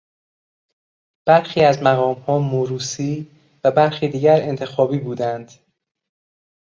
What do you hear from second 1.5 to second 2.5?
از مقامها